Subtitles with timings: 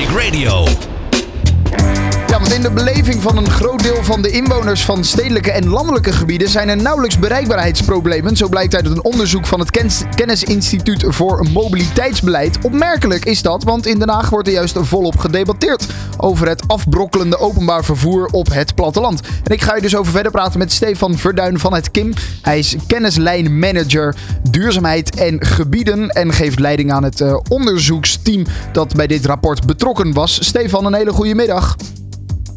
[0.00, 2.09] Traffic Radio.
[2.40, 6.12] Want in de beleving van een groot deel van de inwoners van stedelijke en landelijke
[6.12, 8.36] gebieden zijn er nauwelijks bereikbaarheidsproblemen.
[8.36, 12.58] Zo blijkt uit een onderzoek van het Ken- Kennisinstituut voor Mobiliteitsbeleid.
[12.62, 15.86] Opmerkelijk is dat, want in Den Haag wordt er juist volop gedebatteerd
[16.16, 19.20] over het afbrokkelende openbaar vervoer op het platteland.
[19.20, 22.12] En ik ga je dus over verder praten met Stefan Verduin van het KIM.
[22.42, 24.16] Hij is kennislijnmanager
[24.50, 30.12] duurzaamheid en gebieden en geeft leiding aan het eh, onderzoeksteam dat bij dit rapport betrokken
[30.12, 30.44] was.
[30.44, 31.76] Stefan, een hele goede middag.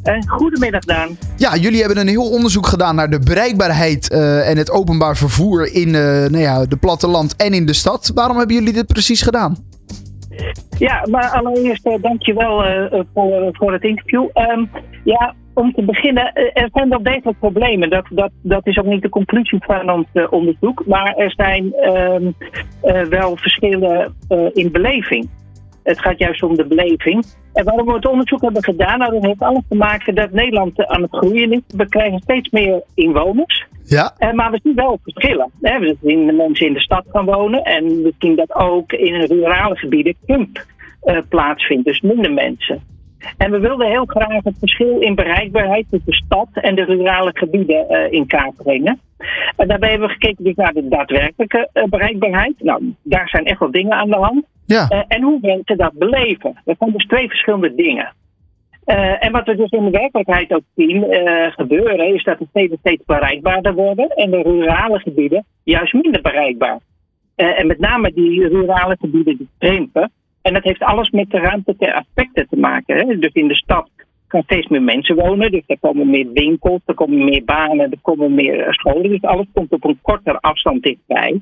[0.03, 1.17] Uh, goedemiddag, Daan.
[1.37, 5.73] Ja, jullie hebben een heel onderzoek gedaan naar de bereikbaarheid uh, en het openbaar vervoer
[5.73, 8.11] in uh, nou ja, de platteland en in de stad.
[8.15, 9.55] Waarom hebben jullie dit precies gedaan?
[10.77, 12.63] Ja, maar allereerst uh, dankjewel
[13.13, 14.29] voor, voor het interview.
[14.33, 14.69] Um,
[15.03, 17.89] ja, om te beginnen, er zijn wel degelijk problemen.
[17.89, 20.83] Dat, dat, dat is ook niet de conclusie van ons onderzoek.
[20.85, 22.35] Maar er zijn um,
[23.09, 24.15] wel verschillen
[24.53, 25.29] in beleving.
[25.83, 27.25] Het gaat juist om de beleving.
[27.53, 30.85] En waarom we het onderzoek hebben gedaan, nou, dat heeft alles te maken dat Nederland
[30.87, 31.61] aan het groeien is.
[31.67, 33.65] We krijgen steeds meer inwoners.
[33.83, 34.15] Ja.
[34.19, 35.51] Uh, maar we zien wel verschillen.
[35.61, 35.79] Hè.
[35.79, 37.63] We zien de mensen in de stad gaan wonen.
[37.63, 40.65] En we zien dat ook in rurale gebieden kump
[41.03, 41.85] uh, plaatsvindt.
[41.85, 42.92] Dus minder mensen.
[43.37, 47.31] En we wilden heel graag het verschil in bereikbaarheid tussen de stad en de rurale
[47.33, 48.99] gebieden uh, in kaart brengen.
[49.55, 52.53] En daarbij hebben we gekeken dus naar de daadwerkelijke bereikbaarheid.
[52.57, 54.45] Nou, daar zijn echt wel dingen aan de hand.
[54.65, 54.87] Ja.
[54.89, 56.61] Uh, en hoe mensen dat beleven.
[56.65, 58.13] Dat zijn dus twee verschillende dingen.
[59.19, 61.05] En wat we dus in de werkelijkheid ook zien
[61.51, 66.79] gebeuren, is dat de steden steeds bereikbaarder worden en de rurale gebieden juist minder bereikbaar.
[67.35, 70.11] en met name die rurale gebieden die krimpen.
[70.43, 72.97] En dat heeft alles met de ruimtelijke aspecten te maken.
[72.97, 73.19] Hè?
[73.19, 73.89] Dus in de stad
[74.27, 75.51] gaan steeds meer mensen wonen.
[75.51, 79.09] Dus er komen meer winkels, er komen meer banen, er komen meer scholen.
[79.09, 81.41] Dus alles komt op een kortere afstand dichtbij.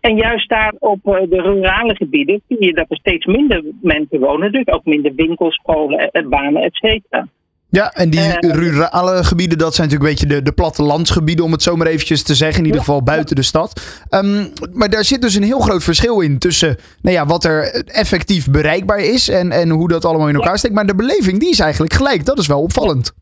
[0.00, 4.52] En juist daar op de rurale gebieden zie je dat er steeds minder mensen wonen.
[4.52, 7.28] Dus ook minder winkels, scholen, banen, et cetera.
[7.70, 11.52] Ja, en die uh, rurale gebieden, dat zijn natuurlijk een beetje de, de plattelandsgebieden, om
[11.52, 12.58] het zo maar eventjes te zeggen.
[12.58, 14.04] In ieder geval buiten de stad.
[14.10, 17.84] Um, maar daar zit dus een heel groot verschil in tussen nou ja, wat er
[17.86, 20.74] effectief bereikbaar is en, en hoe dat allemaal in elkaar steekt.
[20.74, 22.24] Maar de beleving, die is eigenlijk gelijk.
[22.24, 23.12] Dat is wel opvallend.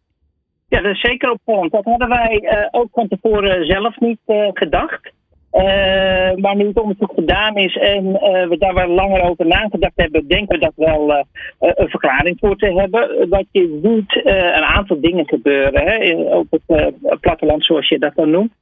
[0.69, 1.73] Ja, dat is zeker opvallend.
[1.73, 5.13] Dat hadden wij uh, ook van tevoren zelf niet uh, gedacht.
[5.53, 9.93] Uh, maar nu het onderzoek gedaan is en uh, we daar wel langer over nagedacht
[9.97, 11.23] hebben, denken we dat wel uh,
[11.59, 13.29] een verklaring voor te hebben.
[13.29, 18.31] Wat je ziet, een aantal dingen gebeuren hè, op het platteland, zoals je dat dan
[18.31, 18.53] noemt.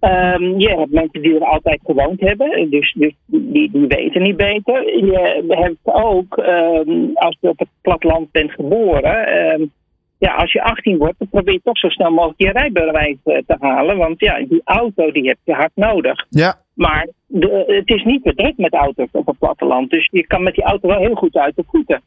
[0.00, 5.04] Um, je hebt mensen die er altijd gewoond hebben, dus, dus die, weten niet beter.
[5.04, 9.72] Je hebt ook, um, als je op het platteland bent geboren, um,
[10.18, 13.38] ja, als je 18 wordt, dan probeer je toch zo snel mogelijk je rijbewijs uh,
[13.46, 13.96] te halen.
[13.96, 16.26] Want ja, die auto die heb je hard nodig.
[16.28, 16.60] Ja.
[16.74, 19.90] Maar de, het is niet druk met auto's op het platteland.
[19.90, 22.02] Dus je kan met die auto wel heel goed uit de voeten.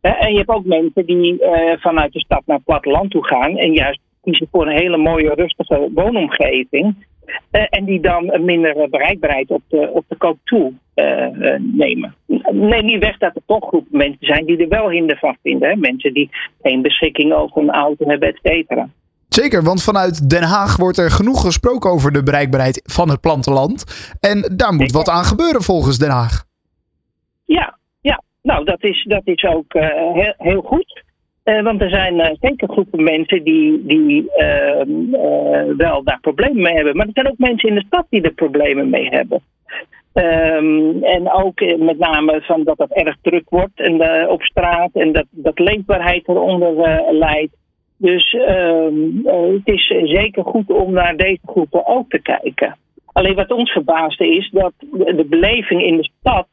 [0.00, 3.56] En je hebt ook mensen die uh, vanuit de stad naar het platteland toe gaan.
[3.56, 7.06] En juist kiezen voor een hele mooie, rustige woonomgeving.
[7.50, 12.14] En die dan een mindere bereikbaarheid op de, op de koop toe uh, uh, nemen.
[12.50, 15.68] Neem niet weg dat er toch groepen mensen zijn die er wel hinder van vinden.
[15.68, 15.76] Hè?
[15.76, 16.30] Mensen die
[16.62, 18.88] geen beschikking over een auto hebben, et cetera.
[19.28, 23.84] Zeker, want vanuit Den Haag wordt er genoeg gesproken over de bereikbaarheid van het platteland.
[24.20, 26.44] En daar moet wat aan gebeuren volgens Den Haag.
[27.44, 28.22] Ja, ja.
[28.42, 29.72] nou dat is, dat is ook
[30.12, 31.02] heel, heel goed.
[31.44, 34.82] Uh, want er zijn uh, zeker groepen mensen die, die uh,
[35.76, 36.96] wel daar problemen mee hebben.
[36.96, 39.42] Maar er zijn ook mensen in de stad die er problemen mee hebben.
[40.16, 45.12] Um, en ook met name van dat het erg druk wordt en, op straat en
[45.12, 46.72] dat, dat leefbaarheid eronder
[47.12, 47.56] leidt.
[47.96, 48.36] Dus
[49.24, 52.76] het is zeker goed om naar deze groepen ook te kijken.
[53.12, 56.46] Alleen wat ons verbaasde is dat de beleving in de stad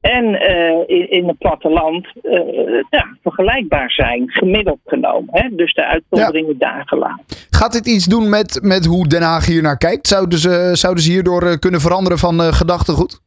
[0.00, 5.28] en uh, in, in het platteland uh, ja, vergelijkbaar zijn, gemiddeld genomen.
[5.30, 5.48] Hè?
[5.56, 6.58] Dus de uitzonderingen ja.
[6.58, 7.24] daar gelaten.
[7.50, 10.06] Gaat dit iets doen met, met hoe Den Haag hier naar kijkt?
[10.08, 13.20] Zouden ze, zouden ze hierdoor kunnen veranderen van uh, gedachtegoed?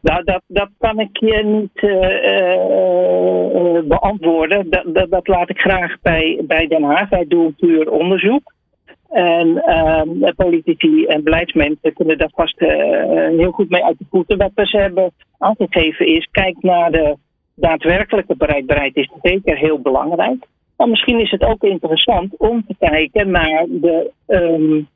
[0.00, 1.80] Nou, dat, dat kan ik je niet
[3.88, 4.70] beantwoorden.
[4.70, 7.08] Dat, dat, dat, laat ik graag bij, bij Den Haag.
[7.08, 8.52] Wij doen puur onderzoek.
[9.12, 12.68] En uh, politici en beleidsmensen kunnen daar vast uh,
[13.28, 14.38] heel goed mee uit de voeten.
[14.38, 17.16] Wat we ze hebben aangegeven is, kijk naar de
[17.54, 20.46] daadwerkelijke bereikbaarheid is zeker heel belangrijk.
[20.76, 24.88] Maar misschien is het ook interessant om te kijken naar de, um,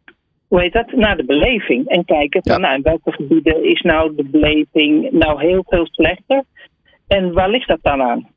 [0.49, 1.89] hoe heet dat, naar de beleving.
[1.89, 2.59] En kijken van, ja.
[2.61, 6.45] nou, in welke gebieden is nou de beleving nou heel veel slechter?
[7.07, 8.29] En waar ligt dat dan aan?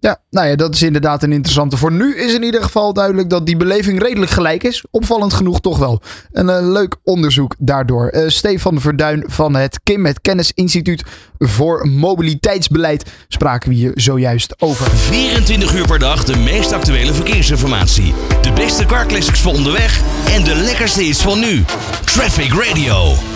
[0.00, 1.76] Ja, nou ja, dat is inderdaad een interessante.
[1.76, 4.84] Voor nu is in ieder geval duidelijk dat die beleving redelijk gelijk is.
[4.90, 6.02] Opvallend genoeg toch wel.
[6.32, 8.12] Een uh, leuk onderzoek daardoor.
[8.12, 11.04] Uh, Stefan Verduin van het KIM, het Kennisinstituut
[11.38, 14.90] voor Mobiliteitsbeleid, spraken we hier zojuist over.
[14.90, 18.14] 24 uur per dag de meest actuele verkeersinformatie.
[18.42, 20.00] De beste car voor onderweg
[20.34, 21.64] en de lekkerste is van nu.
[22.04, 23.29] Traffic Radio.